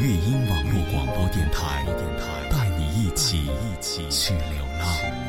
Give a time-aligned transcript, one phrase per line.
[0.00, 1.84] 乐音网络广播电台，
[2.50, 3.50] 带你一起
[4.08, 5.19] 去流浪。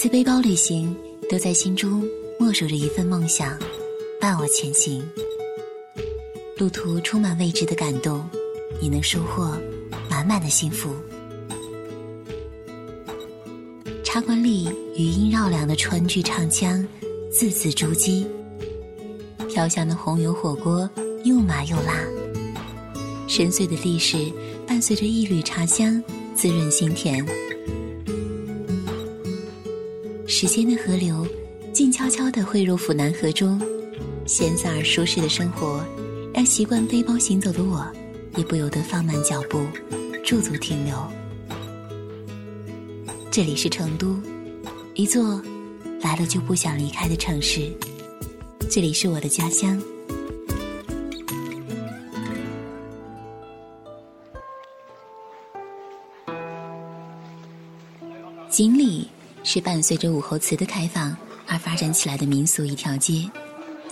[0.00, 0.96] 次背包旅行，
[1.28, 2.02] 都在心中
[2.38, 3.58] 默守着一份梦想，
[4.18, 5.06] 伴我前行。
[6.56, 8.26] 路途充满未知的感动，
[8.80, 9.54] 你能收获
[10.08, 10.88] 满满的幸福。
[14.02, 16.82] 茶馆里余音绕梁的川剧唱腔，
[17.30, 18.24] 字字珠玑。
[19.50, 20.88] 飘香的红油火锅
[21.24, 22.02] 又麻又辣，
[23.28, 24.32] 深邃的历史
[24.66, 26.02] 伴随着一缕茶香，
[26.34, 27.22] 滋润心田。
[30.30, 31.26] 时间的河流，
[31.72, 33.60] 静悄悄地汇入府南河中，
[34.26, 35.84] 闲散而舒适的生活，
[36.32, 37.84] 让习惯背包行走的我，
[38.36, 39.66] 也不由得放慢脚步，
[40.24, 40.96] 驻足停留。
[43.28, 44.16] 这里是成都，
[44.94, 45.42] 一座
[46.00, 47.68] 来了就不想离开的城市，
[48.70, 49.82] 这里是我的家乡。
[58.48, 59.08] 锦鲤。
[59.42, 63.28] 是伴随着武侯祠的开放而发展起来的民俗一条街，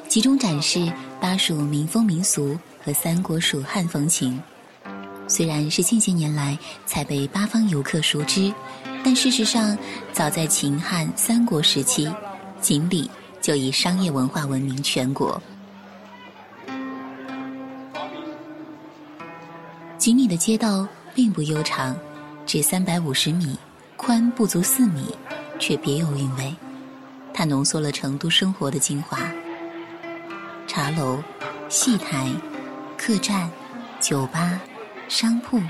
[0.07, 4.41] 集中展示巴蜀民风民俗和三国蜀汉风情。
[5.27, 8.53] 虽然是近些年来才被八方游客熟知，
[9.05, 9.77] 但事实上，
[10.13, 12.11] 早在秦汉三国时期，
[12.61, 13.11] 锦里
[13.41, 15.41] 就以商业文化闻名全国。
[19.99, 21.95] 锦里的街道并不悠长，
[22.47, 23.59] 只三百五十米，
[23.97, 25.15] 宽不足四米。
[25.59, 26.55] 却别有韵味，
[27.35, 29.19] 它浓缩了成都生活的精华。
[30.67, 31.23] 茶楼、
[31.69, 32.31] 戏台、
[32.97, 33.51] 客栈、
[34.01, 34.61] 酒吧、
[35.09, 35.61] 商铺、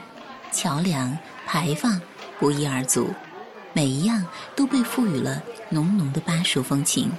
[0.53, 1.17] 桥梁、
[1.47, 2.01] 牌坊
[2.39, 3.15] 不一而足，
[3.73, 7.11] 每一样都被赋予了浓浓的巴蜀风情。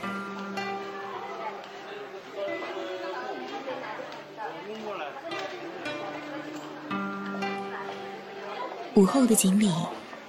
[8.96, 9.72] 午后的锦里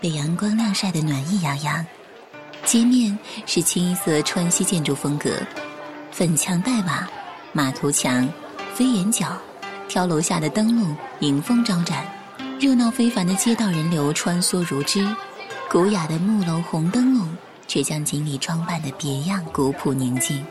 [0.01, 1.85] 被阳光晾晒得暖意洋洋。
[2.71, 5.45] 街面是清一色川西建筑风格，
[6.13, 7.05] 粉墙黛瓦、
[7.53, 8.29] 马头墙、
[8.75, 9.37] 飞檐角，
[9.89, 12.07] 挑楼下的灯笼迎风招展，
[12.61, 15.05] 热闹非凡的街道人流穿梭如织，
[15.69, 17.37] 古雅的木楼红灯笼
[17.67, 20.47] 却将锦里装扮的别样古朴宁静。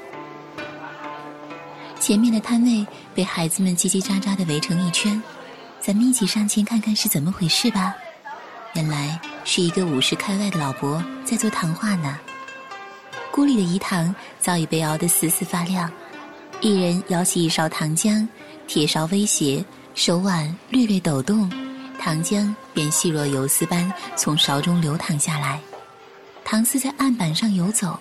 [2.01, 5.23] 前面的摊位被孩子们叽叽喳喳的围成一圈，
[5.79, 7.95] 咱们一起上前看看是怎么回事吧。
[8.73, 9.17] 原来
[9.51, 12.19] 是一个五十开外的老伯在做糖画呢。
[13.31, 15.91] 锅里的饴糖早已被熬得丝丝发亮，
[16.61, 18.27] 一人舀起一勺糖浆，
[18.67, 19.65] 铁勺微斜，
[19.95, 21.49] 手腕略略抖动，
[21.99, 25.59] 糖浆便细若游丝般从勺中流淌下来。
[26.45, 27.99] 糖丝在案板上游走，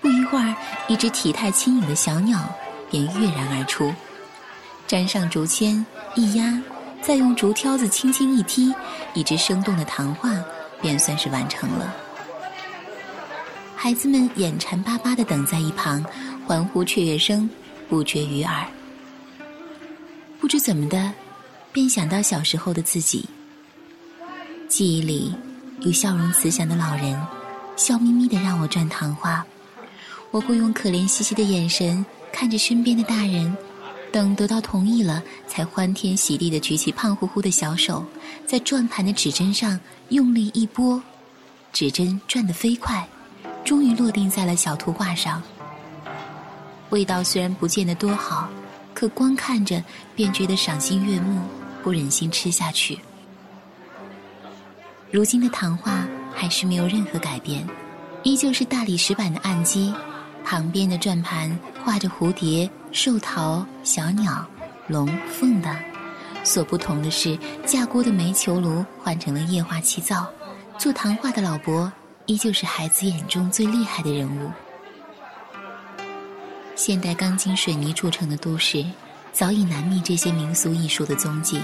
[0.00, 0.54] 不一会儿，
[0.86, 2.38] 一只体态轻盈的小鸟
[2.88, 3.92] 便跃然而出，
[4.86, 6.56] 沾上竹签一压。
[7.02, 8.72] 再用竹挑子轻轻一踢，
[9.12, 10.30] 一只生动的糖画
[10.80, 11.94] 便算是完成了。
[13.76, 16.04] 孩子们眼馋巴巴的等在一旁，
[16.46, 17.48] 欢呼雀跃声
[17.88, 18.66] 不绝于耳。
[20.40, 21.12] 不知怎么的，
[21.72, 23.28] 便想到小时候的自己。
[24.68, 25.34] 记忆里
[25.80, 27.20] 有笑容慈祥的老人，
[27.76, 29.44] 笑眯眯的让我转糖花，
[30.30, 33.56] 我会用可怜兮兮的眼神看着身边的大人。
[34.14, 38.06] 等得到同意了，才欢天喜地的举起胖乎乎的小手，
[38.46, 39.76] 在转盘的指针上
[40.10, 41.02] 用力一拨，
[41.72, 43.04] 指针转得飞快，
[43.64, 45.42] 终于落定在了小图画上。
[46.90, 48.48] 味道虽然不见得多好，
[48.94, 49.82] 可光看着
[50.14, 51.42] 便觉得赏心悦目，
[51.82, 52.96] 不忍心吃下去。
[55.10, 57.68] 如今的糖画还是没有任何改变，
[58.22, 59.92] 依旧是大理石板的案基，
[60.44, 64.46] 旁边的转盘画着蝴蝶、寿桃、小鸟、
[64.86, 65.76] 龙凤的。
[66.44, 67.36] 所不同的是，
[67.66, 70.30] 架锅的煤球炉换成了液化气灶，
[70.78, 71.92] 做糖画的老伯
[72.26, 74.48] 依旧是孩子眼中最厉害的人物。
[76.76, 78.84] 现代钢筋水泥铸成的都市，
[79.32, 81.60] 早已难觅这些民俗艺术的踪迹，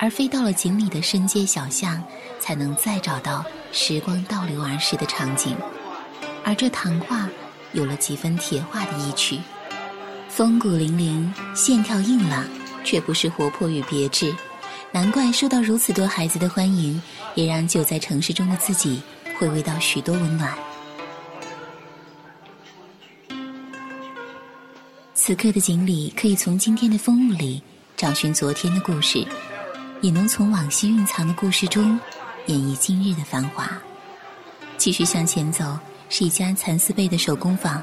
[0.00, 2.02] 而非到了锦里的深街小巷，
[2.40, 5.56] 才能再找到时光倒流而逝的场景。
[6.44, 7.28] 而这糖画，
[7.72, 9.38] 有了几分铁画的意趣，
[10.36, 12.44] 风骨凛凛，线条硬朗。
[12.84, 14.32] 却不失活泼与别致，
[14.92, 17.00] 难怪受到如此多孩子的欢迎，
[17.34, 19.02] 也让久在城市中的自己
[19.38, 20.54] 回味到许多温暖。
[25.14, 27.62] 此刻的锦鲤可以从今天的风物里
[27.96, 29.26] 找寻昨天的故事，
[30.02, 31.98] 也能从往昔蕴藏的故事中
[32.44, 33.66] 演绎今日的繁华。
[34.76, 35.76] 继续向前走，
[36.10, 37.82] 是一家蚕丝被的手工坊。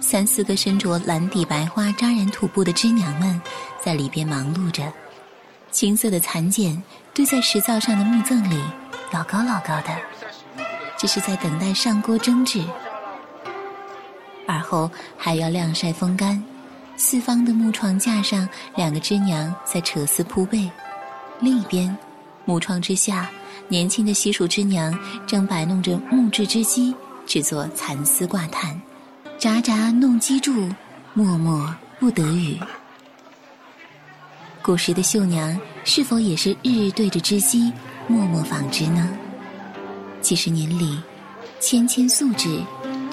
[0.00, 3.40] 三四个身着蓝底白花扎染土布的织娘们，
[3.84, 4.92] 在里边忙碌着。
[5.70, 8.58] 青色的蚕茧堆在石灶上的木甑里，
[9.12, 9.96] 老高老高的，
[10.96, 12.64] 这是在等待上锅蒸制。
[14.46, 16.42] 而后还要晾晒风干。
[16.96, 20.68] 四方的木床架上，两个织娘在扯丝铺被；
[21.38, 21.96] 另一边，
[22.44, 23.30] 木窗之下，
[23.68, 26.94] 年轻的西蜀织娘正摆弄着木质织机，
[27.26, 28.80] 制作蚕丝挂毯。
[29.38, 30.68] 札札弄机杼，
[31.14, 32.58] 脉脉不得语。
[34.60, 37.72] 古时的绣娘是否也是日日对着织机
[38.08, 39.08] 默默纺织呢？
[40.20, 41.00] 几十年里，
[41.60, 42.60] 纤纤素指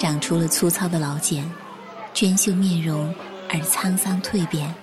[0.00, 1.48] 长出了粗糙的老茧，
[2.12, 3.14] 娟秀面容
[3.48, 4.74] 而沧桑蜕变，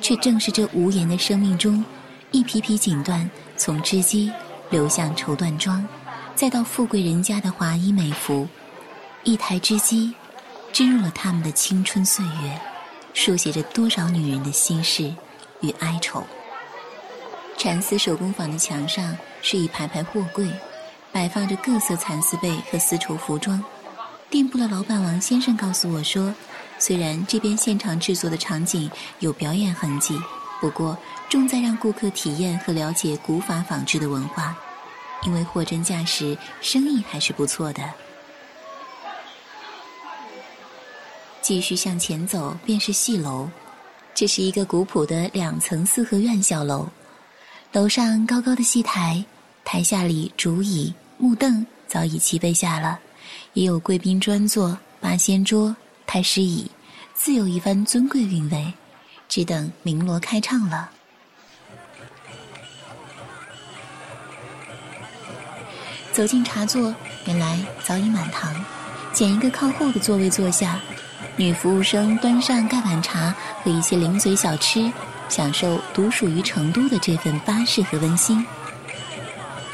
[0.00, 1.84] 却正是这无言的生命中，
[2.30, 4.32] 一批批锦缎从织机
[4.70, 5.86] 流向绸缎庄，
[6.34, 8.48] 再到富贵人家的华衣美服，
[9.22, 10.14] 一台织机。
[10.72, 12.60] 织入了他们的青春岁月，
[13.14, 15.12] 书写着多少女人的心事
[15.60, 16.24] 与哀愁。
[17.56, 20.48] 蚕丝手工坊的墙上是一排排货柜，
[21.10, 23.62] 摆放着各色蚕丝被和丝绸服装。
[24.30, 26.32] 店铺的老板王先生告诉我说，
[26.78, 28.88] 虽然这边现场制作的场景
[29.18, 30.20] 有表演痕迹，
[30.60, 30.96] 不过
[31.28, 34.56] 重在让顾客体验和了解古法纺织的文化，
[35.24, 37.82] 因为货真价实，生意还是不错的。
[41.40, 43.48] 继续向前走，便是戏楼。
[44.14, 46.88] 这是一个古朴的两层四合院小楼，
[47.72, 49.24] 楼上高高的戏台，
[49.64, 52.98] 台下里竹椅木凳早已齐备下了，
[53.52, 55.74] 也有贵宾专座、八仙桌、
[56.04, 56.68] 太师椅，
[57.14, 58.72] 自有一番尊贵韵味，
[59.28, 60.90] 只等鸣锣开唱了。
[66.12, 66.92] 走进茶座，
[67.26, 68.52] 原来早已满堂，
[69.12, 70.80] 捡一个靠后的座位坐下。
[71.36, 74.90] 女服务生端上盖碗茶和一些零嘴小吃，
[75.28, 78.44] 享受独属于成都的这份巴适和温馨。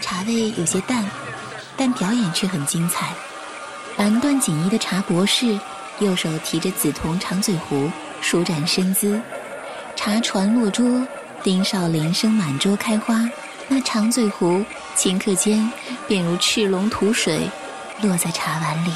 [0.01, 1.05] 茶味有些淡，
[1.77, 3.13] 但表演却很精彩。
[3.97, 5.59] 蓝缎锦衣的茶博士，
[6.01, 9.21] 右手提着紫铜长嘴壶，舒展身姿。
[9.97, 11.07] 茶船落桌，
[11.43, 13.29] 丁少林声满桌开花。
[13.69, 14.63] 那长嘴壶
[14.97, 15.73] 顷刻间
[16.07, 17.49] 便如赤龙吐水，
[18.03, 18.93] 落在茶碗里。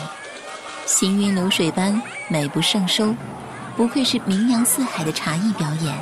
[0.89, 3.15] 行云流水般美不胜收，
[3.77, 5.95] 不愧是名扬四海的茶艺表演。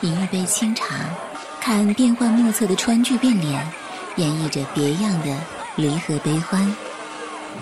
[0.00, 0.96] 饮一杯清茶，
[1.60, 3.64] 看变幻莫测的川剧变脸，
[4.16, 5.32] 演绎着别样的
[5.76, 6.74] 离合悲欢。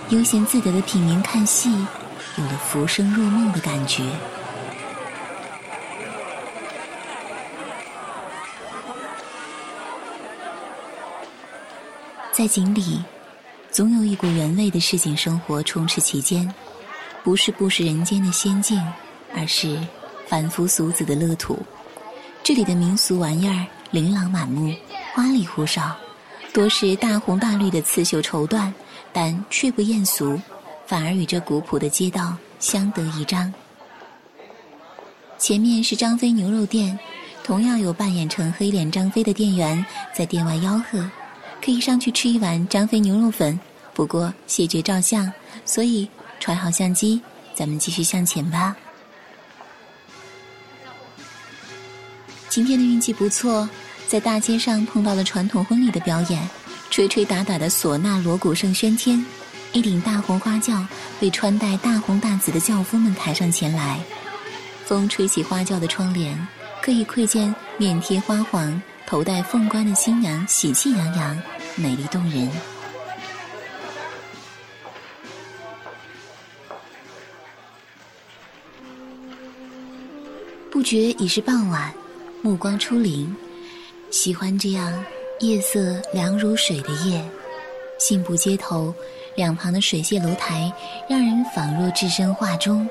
[0.09, 1.71] 悠闲自得的品茗看戏，
[2.39, 4.03] 有了浮生若梦的感觉。
[12.33, 13.05] 在井里。
[13.76, 16.50] 总有一股原味的市井生活充斥其间，
[17.23, 18.83] 不是不食人间的仙境，
[19.35, 19.78] 而是
[20.26, 21.59] 凡夫俗子的乐土。
[22.42, 24.75] 这里的民俗玩意儿琳琅满目，
[25.12, 25.95] 花里胡哨，
[26.54, 28.73] 多是大红大绿的刺绣绸缎，
[29.12, 30.40] 但却不艳俗，
[30.87, 33.52] 反而与这古朴的街道相得益彰。
[35.37, 36.99] 前面是张飞牛肉店，
[37.45, 41.06] 同样有扮演成黑脸张飞的店员在店外吆喝。
[41.59, 43.59] 可以上去吃一碗张飞牛肉粉，
[43.97, 45.33] 不过谢绝照相，
[45.65, 46.07] 所以
[46.38, 47.19] 揣好相机，
[47.55, 48.76] 咱们继续向前吧。
[52.50, 53.67] 今天的运气不错，
[54.07, 56.47] 在大街上碰到了传统婚礼的表演，
[56.91, 59.25] 吹吹打打的唢呐锣鼓声喧天，
[59.73, 60.87] 一顶大红花轿
[61.19, 63.99] 被穿戴大红大紫的轿夫们抬上前来，
[64.85, 66.47] 风吹起花轿的窗帘，
[66.83, 71.43] 可以窥见面贴花黄、头戴凤冠的新娘喜气洋洋，
[71.76, 72.75] 美丽动人。
[80.87, 81.93] 觉已是傍晚，
[82.43, 83.35] 暮光初临，
[84.12, 85.05] 喜欢这样
[85.40, 87.28] 夜色凉如水的夜。
[87.99, 88.95] 信步街头，
[89.35, 90.73] 两旁的水榭楼台
[91.11, 92.88] 让人仿若置身画中。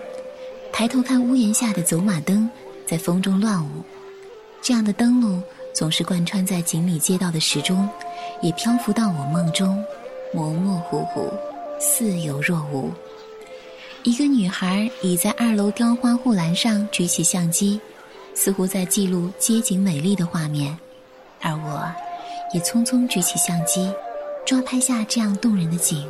[0.74, 2.50] 抬头看屋檐下的走马灯，
[2.86, 3.82] 在风中乱舞。
[4.62, 5.42] 这样的灯笼
[5.74, 7.88] 总是贯穿在锦里街道的时钟，
[8.42, 9.82] 也漂浮到我梦中，
[10.34, 11.32] 模模糊糊，
[11.80, 12.92] 似有若无。
[14.06, 17.82] 一个女孩倚在二楼雕花护栏上，举起相机，
[18.36, 20.78] 似乎在记录街景美丽的画面，
[21.42, 21.92] 而我，
[22.54, 23.92] 也匆匆举起相机，
[24.46, 26.08] 抓拍下这样动人的景。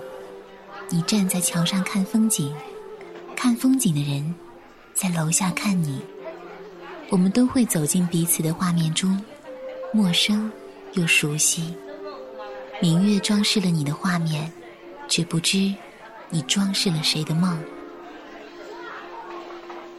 [0.89, 2.53] 你站在桥上看风景，
[3.33, 4.35] 看风景的人，
[4.93, 6.01] 在楼下看你。
[7.07, 9.17] 我们都会走进彼此的画面中，
[9.93, 10.51] 陌生
[10.95, 11.73] 又熟悉。
[12.81, 14.51] 明月装饰了你的画面，
[15.07, 15.73] 只不知，
[16.29, 17.57] 你装饰了谁的梦。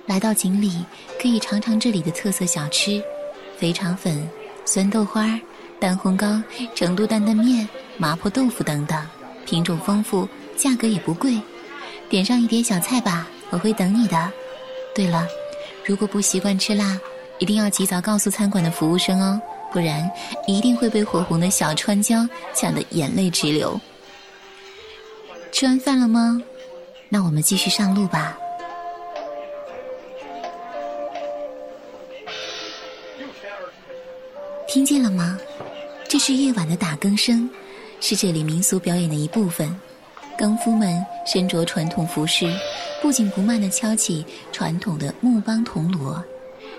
[0.06, 0.84] 来到锦里，
[1.20, 3.02] 可以尝尝这里的特色小吃：
[3.58, 4.28] 肥肠粉、
[4.64, 5.38] 酸豆花、
[5.80, 6.40] 蛋烘糕、
[6.76, 8.96] 成都担担面、麻婆豆腐等等，
[9.44, 11.40] 品种丰富，价格也不贵。
[12.08, 14.32] 点上一碟小菜吧，我会等你的。
[14.94, 15.26] 对了，
[15.84, 16.98] 如果不习惯吃辣，
[17.40, 19.40] 一定要及早告诉餐馆的服务生哦，
[19.72, 20.08] 不然
[20.46, 23.78] 一定会被火红的小川椒呛得眼泪直流。
[25.50, 26.40] 吃完饭了吗？
[27.08, 28.38] 那我们继续上路吧。
[34.76, 35.38] 听见了吗？
[36.06, 37.48] 这是夜晚的打更声，
[37.98, 39.74] 是这里民俗表演的一部分。
[40.36, 42.46] 更夫们身着传统服饰，
[43.00, 46.22] 不紧不慢地敲起传统的木梆铜锣。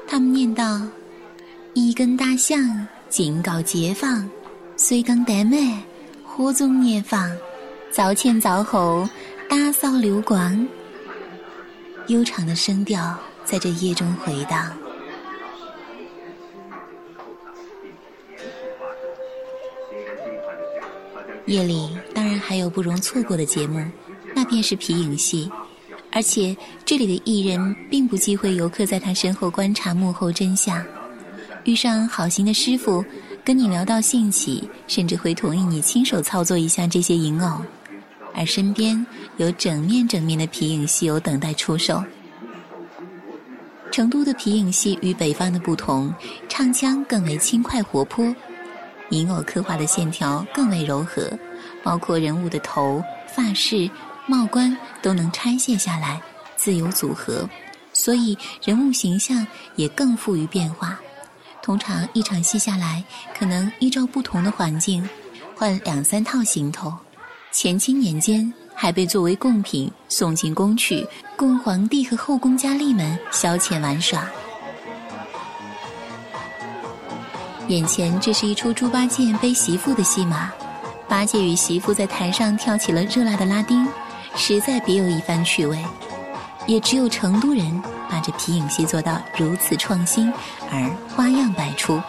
[0.07, 0.79] 他们念道
[1.73, 4.29] ：“一根大象警告街坊，
[4.77, 5.57] 水缸带满
[6.23, 7.35] 火种年放，
[7.89, 9.09] 灶前灶后
[9.49, 10.67] 打扫溜光。”
[12.09, 14.71] 悠长的声调在这夜中回荡。
[21.47, 23.83] 夜里当然还有不容错过的节目，
[24.35, 25.49] 那便是皮影戏。
[26.11, 30.83] 而且这里的艺人并不忌讳游客在他身后观察幕后真相。
[31.63, 33.03] 遇上好心的师傅，
[33.43, 37.61] 跟你聊到兴起，甚至会同意你亲手操作一下这些银偶。
[38.33, 39.05] 而身边
[39.37, 42.03] 有整面整面的皮影戏偶等待出售。
[43.89, 46.13] 成都的皮影戏与北方的不同，
[46.47, 48.35] 唱腔更为轻快活泼。
[49.09, 51.31] 银偶刻画的线条更为柔和，
[51.83, 53.89] 包括人物的头、发饰、
[54.25, 56.21] 帽冠都能拆卸下来，
[56.55, 57.49] 自由组合，
[57.93, 59.45] 所以人物形象
[59.75, 60.99] 也更富于变化。
[61.61, 63.03] 通常一场戏下来，
[63.37, 65.07] 可能依照不同的环境，
[65.55, 66.93] 换两三套行头。
[67.53, 74.29] 乾清年间还被作为贡品送进宫去，供皇帝和后宫佳丽们消遣玩耍。
[77.67, 80.49] 眼前这是一出猪八戒背媳妇的戏码，
[81.05, 83.85] 八戒与媳妇在台上跳起了热辣的拉丁，
[84.37, 85.77] 实在别有一番趣味。
[86.65, 90.31] 也只有成都人把这皮影戏做到如此创新
[90.69, 92.01] 而花样百出。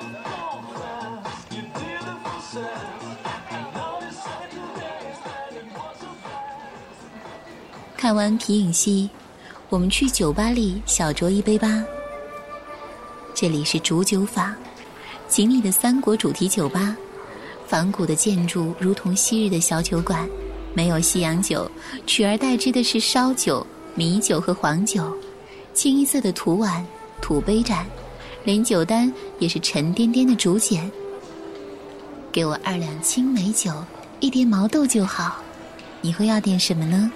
[7.96, 9.10] 看完皮影戏，
[9.68, 11.82] 我们去酒吧里小酌一杯吧。
[13.34, 14.54] 这里是煮酒坊。
[15.28, 16.96] 锦里的三国主题酒吧，
[17.66, 20.26] 仿古的建筑如同昔日的小酒馆，
[20.72, 21.70] 没有西洋酒，
[22.06, 25.14] 取而代之的是烧酒、米酒和黄酒，
[25.74, 26.84] 清一色的土碗、
[27.20, 27.86] 土杯盏，
[28.42, 30.90] 连酒单也是沉甸甸的竹简。
[32.32, 33.70] 给我二两青梅酒，
[34.20, 35.42] 一碟毛豆就好。
[36.00, 37.10] 你会要点什么呢？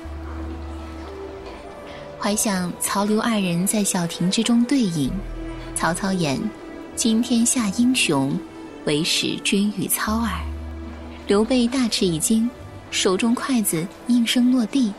[2.19, 5.11] 怀想曹刘二人在小亭之中对饮，
[5.75, 6.39] 曹操言。
[6.95, 8.39] 今天下英雄，
[8.85, 10.31] 唯使君与操耳。
[11.27, 12.49] 刘备大吃一惊，
[12.91, 14.93] 手中筷子应声落地。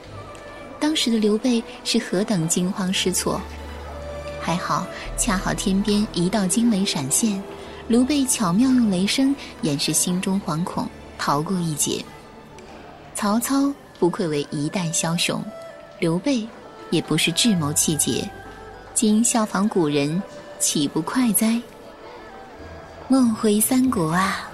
[0.79, 3.39] 当时的刘备是何等惊慌失措！
[4.41, 4.85] 还好，
[5.17, 7.41] 恰好天边一道惊雷闪现，
[7.88, 12.03] 刘备巧妙用雷声掩饰心中惶恐，逃过一劫。
[13.13, 15.41] 曹操不愧为一代枭雄，
[16.00, 16.45] 刘备
[16.89, 18.27] 也不是智谋气节。
[18.95, 20.21] 今效仿古人，
[20.59, 21.62] 岂不快哉？
[23.13, 24.50] 梦回三国啊！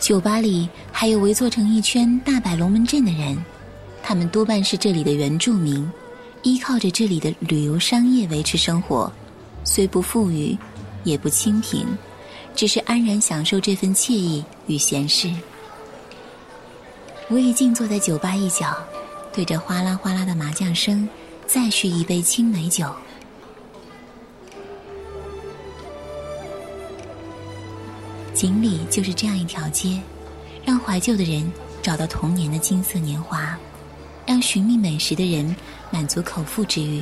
[0.00, 3.36] 酒吧里还有围坐成一圈大摆龙门阵的人，
[4.02, 5.86] 他们多半是这里的原住民，
[6.42, 9.12] 依靠着这里的旅游商业维持生活，
[9.64, 10.56] 虽不富裕，
[11.02, 11.86] 也不清贫，
[12.56, 15.30] 只是安然享受这份惬意与闲适。
[17.28, 18.74] 我已静坐在酒吧一角，
[19.30, 21.06] 对着哗啦哗啦的麻将声，
[21.46, 22.90] 再续一杯青梅酒。
[28.34, 30.00] 锦里就是这样一条街，
[30.64, 31.50] 让怀旧的人
[31.80, 33.56] 找到童年的金色年华，
[34.26, 35.54] 让寻觅美食的人
[35.90, 37.00] 满足口腹之欲，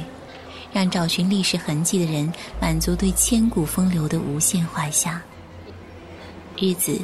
[0.72, 5.20] 让找寻历史痕迹的人满足对千古风流的无限怀想。
[6.58, 7.00] 日子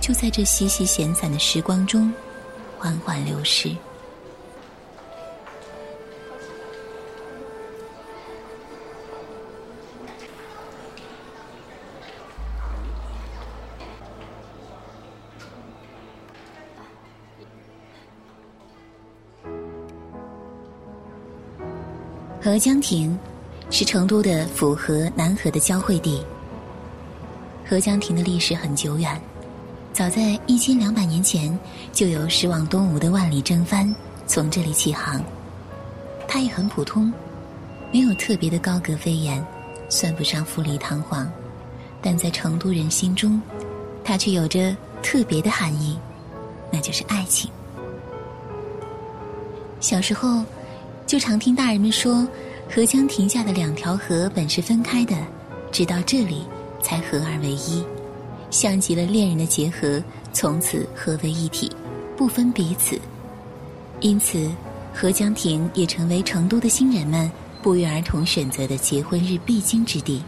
[0.00, 2.10] 就在这细细闲散的时光中
[2.78, 3.74] 缓缓流逝。
[22.46, 23.18] 合江亭
[23.70, 26.24] 是成都的府河南河的交汇地。
[27.68, 29.20] 合江亭的历史很久远，
[29.92, 31.58] 早在一千两百年前
[31.92, 33.92] 就有驶往东吴的万里征帆
[34.28, 35.20] 从这里起航。
[36.28, 37.12] 它也很普通，
[37.92, 39.44] 没有特别的高阁飞檐，
[39.88, 41.28] 算不上富丽堂皇，
[42.00, 43.42] 但在成都人心中，
[44.04, 44.72] 它却有着
[45.02, 45.98] 特别的含义，
[46.70, 47.50] 那就是爱情。
[49.80, 50.44] 小时候。
[51.06, 52.26] 就常听大人们说，
[52.68, 55.16] 河江亭下的两条河本是分开的，
[55.70, 56.42] 直到这里
[56.82, 57.84] 才合二为一，
[58.50, 61.70] 像极了恋人的结合，从此合为一体，
[62.16, 62.98] 不分彼此。
[64.00, 64.50] 因此，
[64.92, 67.30] 河江亭也成为成都的新人们
[67.62, 70.20] 不约而同选择的结婚日必经之地。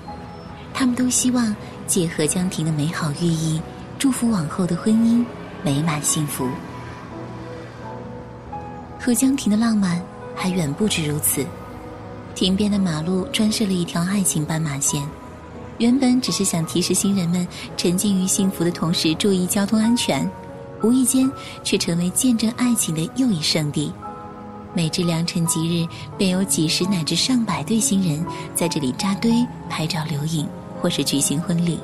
[0.72, 1.54] 他们都希望
[1.88, 3.60] 借河江亭的美好寓意，
[3.98, 5.24] 祝福往后的婚姻
[5.64, 6.48] 美满幸福。
[9.00, 10.00] 河江亭的浪漫。
[10.40, 11.44] 还远不止如此，
[12.32, 15.02] 亭边的马路专设了一条爱情斑马线，
[15.78, 17.46] 原本只是想提示新人们
[17.76, 20.30] 沉浸于幸福的同时注意交通安全，
[20.80, 21.28] 无意间
[21.64, 23.92] 却成为见证爱情的又一圣地。
[24.72, 28.24] 每至良辰吉日，便有几十乃至上百对新人
[28.54, 30.46] 在这里扎堆拍照留影，
[30.80, 31.80] 或是举行婚礼。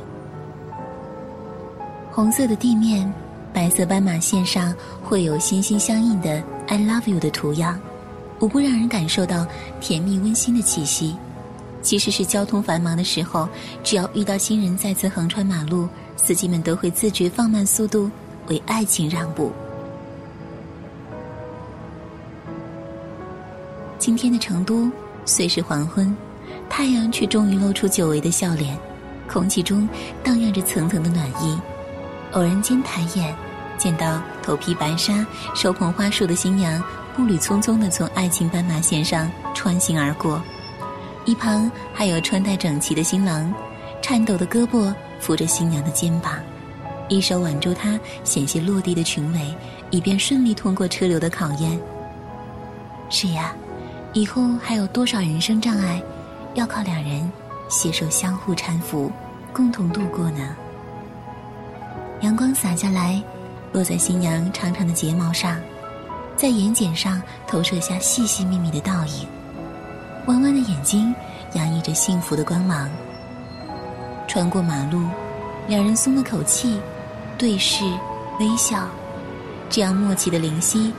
[2.12, 3.12] 红色的地面，
[3.53, 7.81] 白色斑马线上会有心心相印的 “I love you” 的图样。
[8.44, 9.46] 无不让人感受到
[9.80, 11.16] 甜蜜温馨的气息。
[11.80, 13.48] 即使是交通繁忙的时候，
[13.83, 18.11] 只要遇到新人再次横穿马路，司机们都会自觉放慢速度，
[18.48, 19.50] 为爱情让步。
[23.98, 24.90] 今天的成都
[25.24, 26.14] 虽是黄昏，
[26.68, 28.78] 太阳却终于露出久违的笑脸，
[29.26, 29.88] 空气中
[30.22, 31.59] 荡漾着层层的暖意。
[32.33, 33.35] 偶然间抬眼，
[33.78, 36.83] 见到头披白纱、手捧花束的新娘。
[37.14, 40.42] 步履匆匆地从爱情斑马线上穿行而过，
[41.24, 43.55] 一旁还有穿戴整齐的新郎，
[44.03, 46.35] 颤抖的胳膊扶着新娘的肩膀，
[47.09, 49.55] 一手挽住她险些落地的裙尾，
[49.90, 51.79] 以便顺利通过车流的考验。
[53.09, 53.55] 是呀，
[54.12, 56.03] 以后还有多少人生障碍，
[56.55, 57.31] 要靠两人
[57.68, 59.11] 携手相互搀扶，
[59.53, 60.57] 共同度过呢？
[62.22, 63.22] 阳光洒下来，
[63.72, 65.61] 落在新娘长长的睫毛上。
[66.37, 69.27] 在眼睑上投射下细细密密的倒影，
[70.27, 71.14] 弯弯的眼睛
[71.55, 72.88] 洋溢着幸福的光芒。
[74.27, 75.07] 穿过马路，
[75.68, 76.81] 两人松了口气，
[77.38, 77.85] 对视
[78.40, 78.88] 微笑，
[79.70, 80.92] 这样默契的灵犀，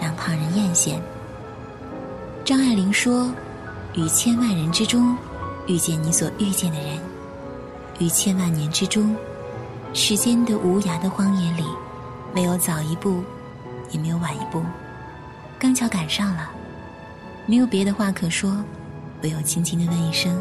[0.00, 0.98] 让旁人艳羡。
[2.44, 3.32] 张爱玲说
[3.94, 5.16] ：“于千万人之中，
[5.66, 6.98] 遇见你所遇见的人；
[8.00, 9.14] 于千万年之中，
[9.94, 11.64] 时间的无涯的荒野里，
[12.34, 13.22] 没有早一步。”
[13.90, 14.62] 也没有晚一步，
[15.58, 16.50] 刚巧赶上了，
[17.46, 18.62] 没有别的话可说，
[19.22, 20.32] 唯有轻轻的问一声：“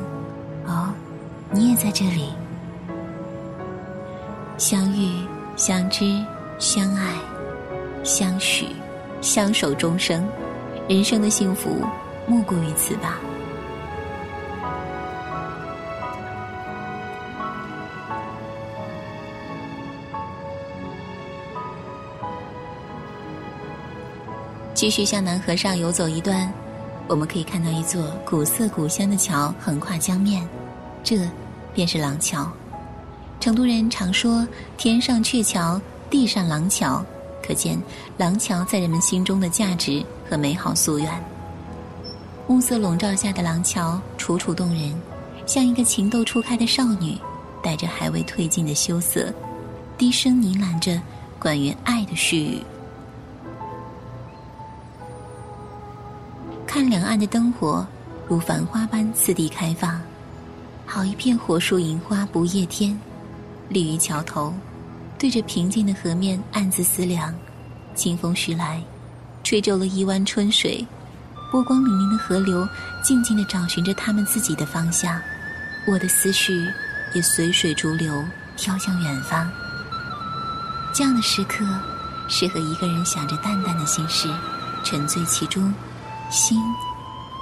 [0.65, 0.93] 哦，
[1.51, 2.33] 你也在这里。”
[4.57, 6.23] 相遇、相知、
[6.59, 7.13] 相爱、
[8.03, 8.67] 相许、
[9.21, 10.27] 相守终生，
[10.88, 11.85] 人生的幸福
[12.27, 13.19] 莫过于此吧。
[24.79, 26.49] 继续向南河上游走一段，
[27.09, 30.41] 我们可以看到一座古色古香的桥横跨江面，
[31.03, 31.29] 这
[31.73, 32.49] 便是廊桥。
[33.41, 34.47] 成都人常说
[34.79, 37.03] “天上鹊桥，地上廊桥”，
[37.45, 37.77] 可见
[38.15, 41.11] 廊桥在人们心中的价值和美好夙愿。
[42.47, 44.95] 暮色笼罩下的廊桥楚楚动人，
[45.45, 47.17] 像一个情窦初开的少女，
[47.61, 49.29] 带着还未褪尽的羞涩，
[49.97, 51.01] 低声呢喃着
[51.37, 52.63] 关于爱的絮语。
[56.79, 57.85] 看两岸的灯火，
[58.25, 59.99] 如繁花般次第开放，
[60.85, 62.97] 好一片火树银花不夜天，
[63.67, 64.53] 立于桥头，
[65.17, 67.35] 对着平静的河面暗自思量。
[67.95, 68.81] 清风徐来，
[69.43, 70.87] 吹皱了一湾春水，
[71.51, 72.65] 波光粼粼的河流
[73.03, 75.19] 静静地找寻着他们自己的方向，
[75.85, 76.65] 我的思绪
[77.13, 78.23] 也随水逐流，
[78.55, 79.51] 飘向远方。
[80.93, 81.65] 这样的时刻，
[82.29, 84.33] 适合一个人想着淡淡的心事，
[84.81, 85.73] 沉醉其中，
[86.29, 86.61] 心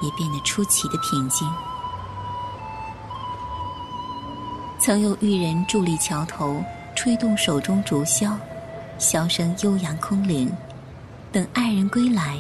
[0.02, 1.48] 也变得出奇的平静。
[4.80, 6.64] 曾有玉人伫立桥头，
[6.96, 8.36] 吹动手中竹箫。
[9.00, 10.52] 箫声悠扬空灵，
[11.32, 12.40] 等爱人归来，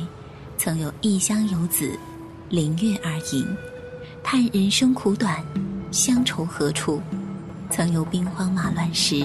[0.58, 2.00] 曾有异乡游子
[2.50, 3.46] 临月而吟，
[4.24, 5.44] 叹人生苦短，
[5.92, 7.00] 乡愁何处？
[7.70, 9.22] 曾有兵荒马乱时，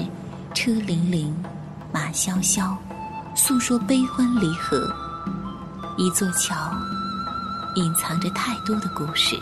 [0.53, 1.33] 车辚辚，
[1.91, 2.77] 马萧萧，
[3.35, 4.93] 诉说悲欢离合。
[5.97, 6.72] 一座桥，
[7.75, 9.39] 隐藏着太多的故事。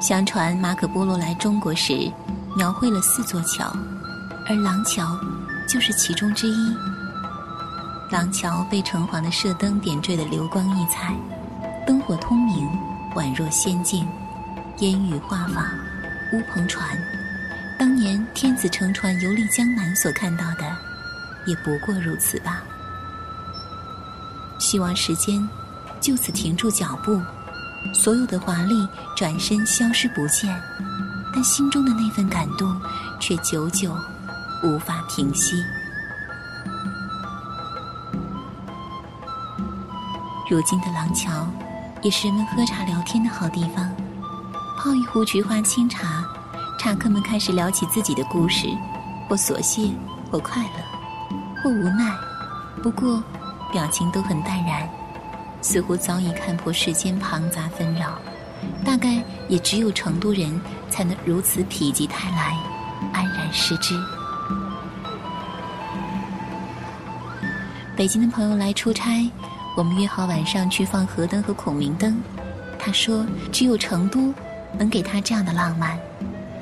[0.00, 2.10] 相传马可波罗来中国时。
[2.56, 3.76] 描绘了四座桥，
[4.46, 5.18] 而廊桥
[5.68, 6.72] 就是其中之一。
[8.12, 11.16] 廊桥被橙黄的射灯点缀的流光溢彩，
[11.84, 12.68] 灯火通明，
[13.16, 14.06] 宛若仙境。
[14.78, 15.64] 烟雨画舫，
[16.32, 16.96] 乌篷船，
[17.76, 20.76] 当年天子乘船游历江南所看到的，
[21.46, 22.62] 也不过如此吧。
[24.74, 25.48] 希望时间
[26.00, 27.22] 就此停住脚步，
[27.92, 30.52] 所有的华丽转身消失不见。
[31.32, 32.76] 但心中的那份感动，
[33.20, 33.96] 却久久
[34.64, 35.62] 无法平息。
[40.50, 41.46] 如今的廊桥，
[42.02, 43.88] 也是人们喝茶聊天的好地方。
[44.76, 46.24] 泡一壶菊花清茶，
[46.80, 48.66] 茶客们开始聊起自己的故事，
[49.28, 49.88] 或琐屑，
[50.32, 51.32] 或快乐，
[51.62, 52.12] 或无奈。
[52.82, 53.22] 不过，
[53.74, 54.88] 表情都很淡然，
[55.60, 58.16] 似乎早已看破世间庞杂纷扰。
[58.84, 62.56] 大概也只有成都人才能如此否极泰来，
[63.12, 63.98] 安然视之。
[67.96, 69.28] 北京的朋友来出差，
[69.76, 72.16] 我们约好晚上去放河灯和孔明灯。
[72.78, 74.32] 他说，只有成都
[74.78, 75.98] 能给他这样的浪漫，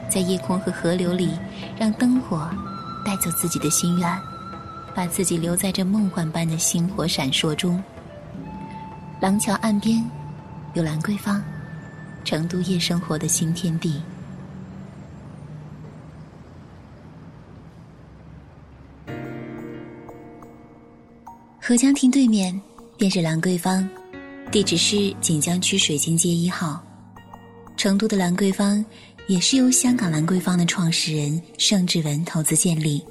[0.09, 1.39] 在夜空和河流里，
[1.79, 2.49] 让灯火
[3.05, 4.19] 带走自己的心愿，
[4.95, 7.83] 把自己留在这梦幻般的星火闪烁中。
[9.21, 10.05] 廊桥岸边
[10.75, 11.43] 有兰桂坊。
[12.25, 14.01] 成都夜生活的新天地。
[21.61, 22.61] 合江亭对面
[22.97, 23.89] 便是兰桂坊，
[24.53, 26.81] 地址是锦江区水晶街一号。
[27.77, 28.85] 成都的兰桂坊
[29.27, 33.05] 也是由香港兰桂坊的创始人盛志文投资建立，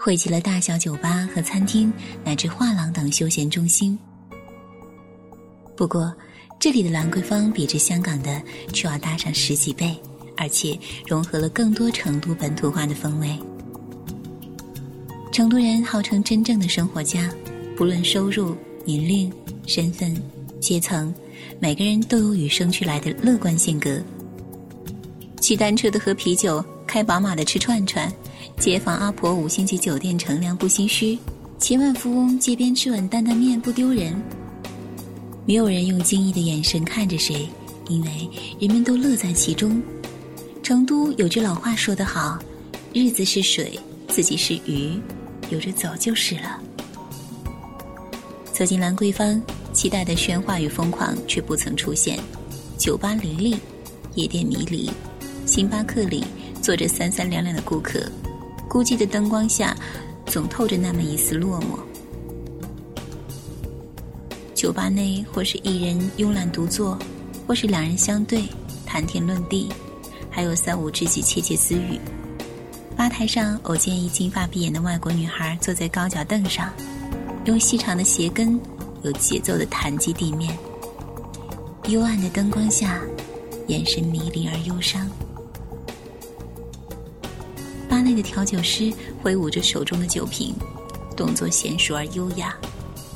[0.00, 1.92] 汇集了大小酒吧和餐厅
[2.24, 3.98] 乃至画廊等休闲中心。
[5.76, 6.14] 不过，
[6.58, 8.40] 这里的兰桂坊比之香港的
[8.72, 9.96] 却要大上十几倍，
[10.36, 13.36] 而且融合了更多成都本土化的风味。
[15.32, 17.30] 成都人号称真正的生活家，
[17.76, 19.32] 不论收入、年龄、
[19.66, 20.16] 身份、
[20.60, 21.12] 阶层，
[21.60, 24.00] 每个人都有与生俱来的乐观性格。
[25.40, 28.12] 骑单车的喝啤酒，开宝马的吃串串，
[28.58, 31.16] 街坊阿婆五星级酒店乘凉不心虚，
[31.60, 34.20] 千万富翁街边吃碗担担面不丢人。
[35.46, 37.48] 没有人用惊异的眼神看着谁，
[37.88, 39.80] 因为人们都乐在其中。
[40.60, 42.36] 成都有句老话说得好
[42.92, 45.00] ：“日子是水，自己是鱼，
[45.50, 46.60] 有着走就是了。”
[48.52, 49.40] 走进兰桂坊，
[49.72, 52.18] 期待的喧哗与疯狂却不曾出现。
[52.76, 53.56] 酒吧林立，
[54.16, 54.90] 夜店迷离，
[55.46, 56.24] 星巴克里
[56.60, 58.00] 坐着三三两两的顾客，
[58.68, 59.74] 孤寂的灯光下，
[60.26, 61.78] 总透着那么一丝落寞。
[64.54, 66.98] 酒吧内，或是一人慵懒独坐，
[67.46, 68.42] 或是两人相对
[68.84, 69.68] 谈天论地，
[70.30, 71.98] 还有三五知己窃窃私语。
[72.96, 76.72] 吧台上偶见一金发碧眼的外国女孩坐在高脚凳上，
[77.46, 78.60] 用细长的鞋跟
[79.02, 80.58] 有节奏的弹击地面。
[81.86, 83.00] 幽暗的灯光下，
[83.68, 85.08] 眼神迷离而忧伤。
[88.08, 88.90] 内的调酒师
[89.22, 90.54] 挥舞着手中的酒瓶，
[91.14, 92.56] 动作娴熟而优雅。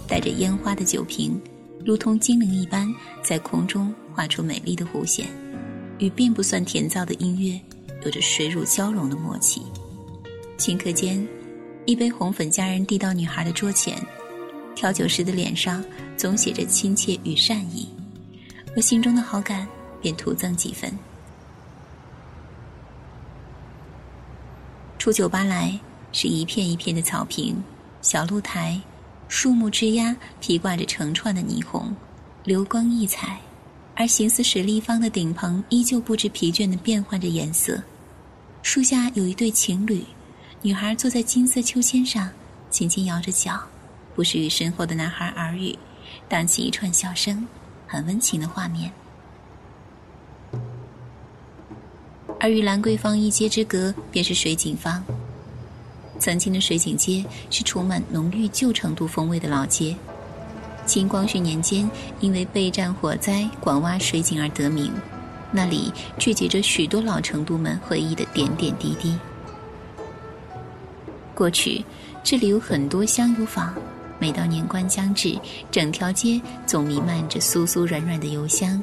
[0.07, 1.41] 带着烟花的酒瓶，
[1.87, 5.27] 如同精灵一般，在空中画出美丽的弧线，
[5.99, 7.59] 与并不算甜燥的音乐
[8.05, 9.63] 有着水乳交融的默契。
[10.59, 11.27] 顷刻间，
[11.87, 13.97] 一杯红粉佳人递到女孩的桌前，
[14.75, 15.83] 调酒师的脸上
[16.15, 17.89] 总写着亲切与善意，
[18.77, 19.67] 我心中的好感
[20.03, 20.93] 便徒增几分。
[25.03, 25.77] 出酒吧来
[26.13, 27.61] 是一片一片的草坪、
[28.03, 28.81] 小露台、
[29.27, 31.93] 树木枝桠披挂着成串的霓虹，
[32.45, 33.37] 流光溢彩；
[33.97, 37.83] 而形似水立方的顶棚依旧不知疲倦地变换着颜色。
[38.63, 40.05] 树下有一对情侣，
[40.61, 42.31] 女孩坐在金色秋千上，
[42.71, 43.61] 轻轻摇着脚，
[44.15, 45.77] 不时与身后的男孩耳语，
[46.29, 47.45] 荡起一串笑声，
[47.89, 48.93] 很温情的画面。
[52.43, 55.01] 而与兰桂坊一街之隔，便是水井坊。
[56.19, 59.95] 曾经的水井街是充满浓郁旧成都风味的老街，
[60.85, 64.93] 清光绪年间因为备战火灾广挖水井而得名。
[65.53, 69.17] 那里聚集着许多老成都们回忆的点点滴滴。
[71.37, 71.85] 过去
[72.25, 73.73] 这里有很多香油坊，
[74.19, 75.39] 每到年关将至，
[75.71, 78.83] 整条街总弥漫着酥酥软软的油香。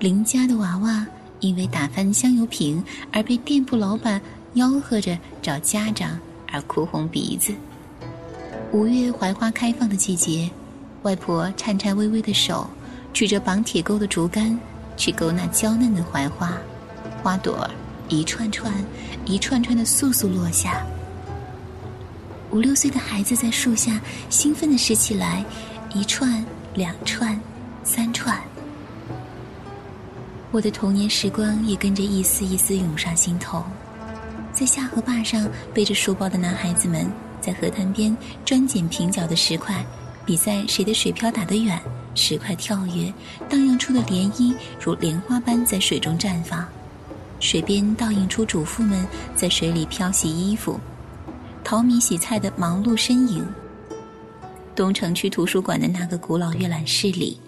[0.00, 1.06] 邻家的娃娃。
[1.42, 4.18] 因为打翻香油瓶而被店铺老板
[4.54, 6.18] 吆喝着找家长
[6.50, 7.52] 而哭红鼻子。
[8.72, 10.48] 五月槐花开放的季节，
[11.02, 12.66] 外婆颤颤巍巍的手
[13.12, 14.58] 举着绑铁钩的竹竿
[14.96, 16.56] 去勾那娇嫩的槐花，
[17.22, 17.68] 花朵
[18.08, 18.72] 一串串、
[19.26, 20.86] 一串串的簌簌落下。
[22.50, 24.00] 五六岁的孩子在树下
[24.30, 25.44] 兴奋地拾起来，
[25.92, 27.38] 一串、两串、
[30.52, 33.64] 我的童年时光也跟着一丝一丝涌上心头，
[34.52, 37.10] 在下河坝上背着书包的男孩子们，
[37.40, 39.82] 在河滩边专捡平角的石块，
[40.26, 41.80] 比赛谁的水漂打得远，
[42.14, 43.10] 石块跳跃，
[43.48, 46.68] 荡漾出的涟漪如莲花般在水中绽放。
[47.40, 50.78] 水边倒映出主妇们在水里漂洗衣服、
[51.64, 53.42] 淘米洗菜的忙碌身影。
[54.76, 57.40] 东城区图书馆的那个古老阅览室里，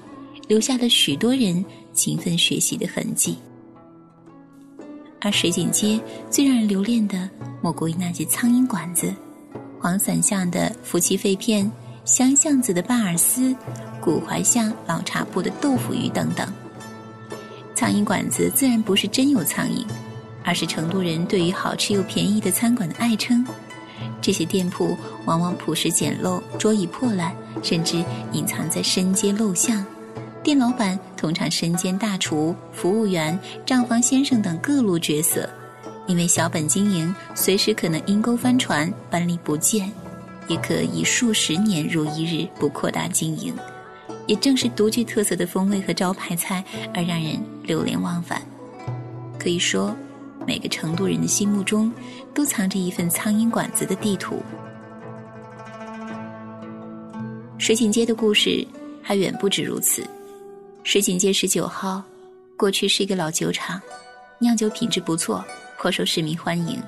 [0.48, 1.62] 留下了许多人。
[1.94, 3.38] 勤奋学习的痕迹，
[5.20, 7.30] 而水井街最让人留恋的，
[7.62, 9.14] 莫过于那些苍蝇馆子、
[9.80, 11.70] 黄伞巷的夫妻肺片、
[12.04, 13.54] 香巷子的巴尔斯、
[14.00, 16.46] 古槐巷老茶铺的豆腐鱼等等。
[17.74, 19.87] 苍蝇馆子自然不是真有苍蝇，
[20.42, 23.46] 而是成都人对于好吃又便宜的餐馆的爱称。
[24.20, 28.02] 这些店铺往往朴实简陋、桌椅破烂，甚至
[28.33, 29.85] 隐藏在深街陋巷。
[30.44, 35.48] 店老板通常身兼大厨、服务员、账房先生等各路角色，
[36.07, 39.90] 因为小本经营，随时可能阴沟翻船、搬离不见，
[40.46, 43.54] 也可以数十年如一日不扩大经营。
[44.26, 48.42] 也正是独具特色的风味和招牌菜，而让人流连忘返。
[49.38, 49.96] 可以说，
[50.46, 51.90] 每个成都人的心目中，
[52.35, 54.42] 都藏着一份苍蝇馆子的地图。
[57.57, 58.66] 水井街的故事
[59.02, 60.07] 还远不止如此。
[60.84, 62.02] 水井街十九号，
[62.58, 63.80] 过去是一个老酒厂，
[64.38, 65.42] 酿酒品质不错，
[65.78, 66.78] 颇受市民欢迎。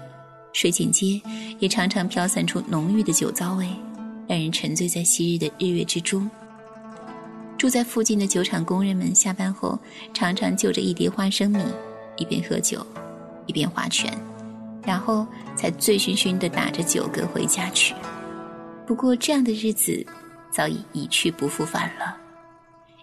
[0.52, 1.20] 水井街
[1.58, 3.66] 也常常飘散出浓郁的酒糟味，
[4.28, 6.30] 让人沉醉在昔日的日月之中。
[7.56, 9.78] 住在附近的酒厂工人们下班后，
[10.12, 11.64] 常常就着一碟花生米，
[12.18, 12.86] 一边喝酒，
[13.46, 14.12] 一边划拳，
[14.84, 17.94] 然后才醉醺醺地打着酒嗝回家去。
[18.86, 20.06] 不过，这样的日子
[20.52, 22.14] 早已一去不复返了。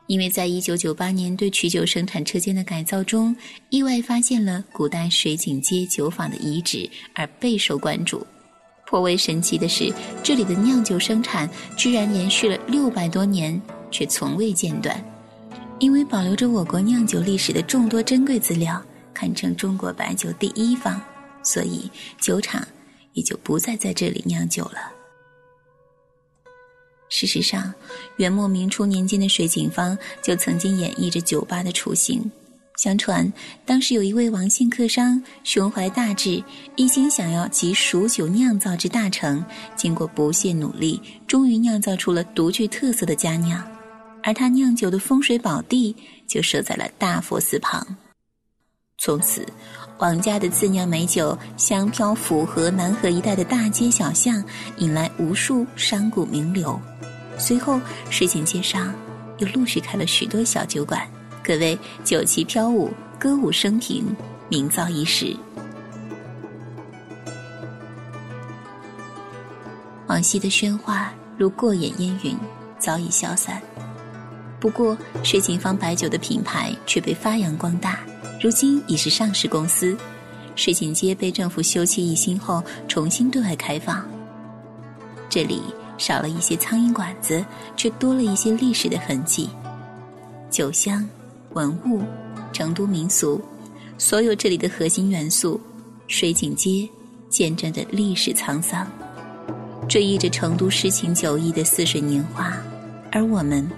[0.08, 3.36] 因为在一九九八年对曲酒生产车间的改造中，
[3.70, 8.26] 意外发现了古代水井街酒坊的遗址，而备受关注。
[8.86, 15.04] 颇为神奇的是，这里的酿酒生产居然延续了六百多年，却从未间断。
[15.80, 21.02] 因为保留着我国酿酒历史的众多珍贵资料，堪称中国白酒第一方，
[21.42, 21.90] 所以
[22.22, 22.66] 酒厂
[23.14, 25.03] 也就不再在这里酿酒了。
[27.14, 27.72] 事实上，
[28.16, 32.20] 元末明初年间的水井坊就曾经演绎着酒吧的雏形。
[32.76, 33.32] 相传，
[33.68, 36.44] 当时有一位王姓客商，胸怀大志，
[36.76, 39.46] 一心想要集蜀酒酿造之大成。
[39.76, 43.64] 经过不懈努力，终于酿造出了独具特色的佳酿。
[44.24, 45.96] 而他酿酒的风水宝地
[46.26, 47.96] 就设在了大佛寺旁。
[48.98, 49.46] 从此，
[50.04, 54.44] 王家的自酿美酒香飘府河南河一带的大街小巷，
[54.76, 56.78] 引来无数商贾名流。
[57.38, 58.94] 随后，水井街上
[59.38, 61.08] 又陆续开了许多小酒馆，
[61.42, 64.14] 可谓酒旗飘舞、歌舞升平，
[64.50, 65.34] 名噪一时。
[70.08, 72.38] 往昔的喧哗如过眼烟云，
[72.78, 73.62] 早已消散。
[74.60, 78.00] 不过，水井坊白酒的品牌却被发扬光大，
[78.44, 79.96] 如今已是上市公司。
[80.54, 84.06] 水井街被政府修葺一新后，重新对外开放。
[85.30, 85.62] 这里。
[85.96, 87.46] 少了一些苍蝇馆子，
[87.78, 89.48] 却多了一些历史的痕迹。
[90.50, 91.08] 酒香、
[91.52, 92.02] 文物、
[92.52, 93.40] 成都民俗，
[93.98, 95.62] 所有这里的核心元素——
[96.10, 96.90] 水井街，
[97.30, 98.86] 见证着历史沧桑，
[99.88, 102.52] 追忆着成都诗情酒意的似水年华，
[103.12, 103.70] 而我们，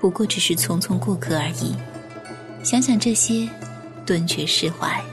[0.00, 1.74] 不过只是匆匆过客而已。
[2.62, 3.46] 想想这些，
[4.06, 5.04] 顿觉释怀。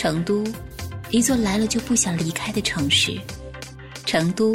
[0.00, 0.42] 成都，
[1.10, 3.18] 一座来了就不想离开的城市；
[4.06, 4.54] 成都，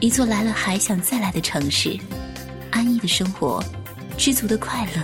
[0.00, 1.98] 一座来了还想再来的城市。
[2.70, 3.62] 安逸的生活，
[4.16, 5.02] 知足的快乐，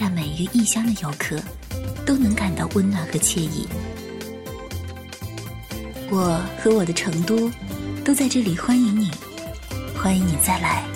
[0.00, 1.36] 让每一个异乡的游客
[2.04, 3.68] 都能感到温暖和惬意。
[6.10, 7.48] 我和我的成都，
[8.04, 9.08] 都在这里欢迎你，
[9.96, 10.91] 欢迎你再来。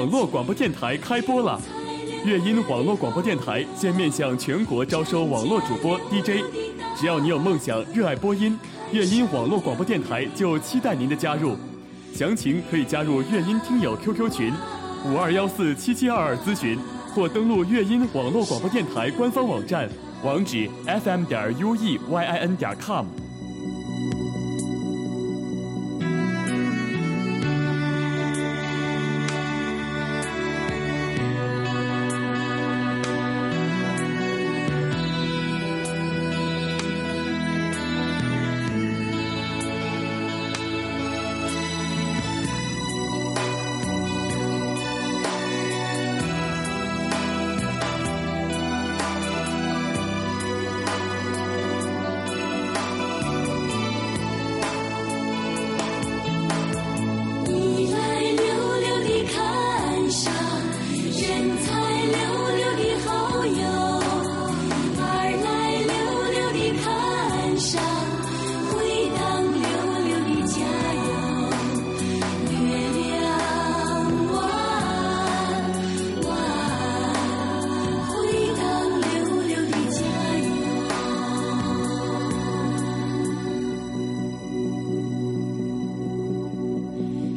[0.00, 1.60] 网络广播电台开播了！
[2.24, 6.42] 乐音网络广播电台现面向全国招收网络主播 DJ，
[6.96, 8.58] 只要你有梦想、热爱播音，
[8.92, 11.54] 乐音网络广播电台就期待您的加入。
[12.14, 14.54] 详情可以加入乐音听友 QQ 群
[15.04, 16.78] 五二幺四七七二二咨询，
[17.14, 19.86] 或登录乐音网络广播电台官方网站，
[20.24, 23.04] 网址 fm 点 u e y i n 点 com。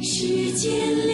[0.04, 0.70] 时间
[1.08, 1.13] 里。